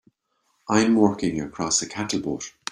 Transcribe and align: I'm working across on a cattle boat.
I'm 0.67 0.95
working 0.95 1.39
across 1.41 1.83
on 1.83 1.87
a 1.87 1.91
cattle 1.91 2.21
boat. 2.21 2.53